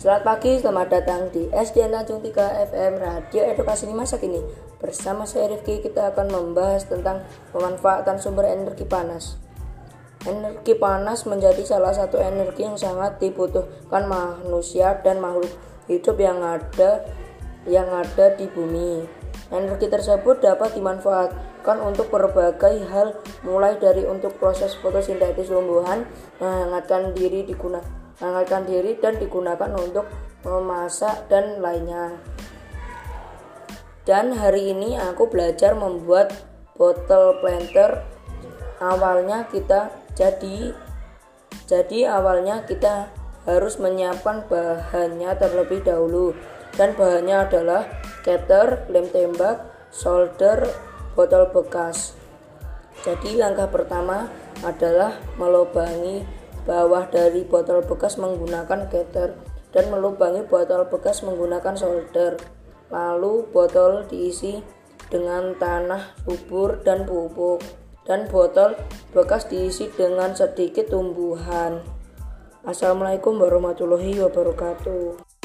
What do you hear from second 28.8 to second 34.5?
dan digunakan untuk memasak dan lainnya. Dan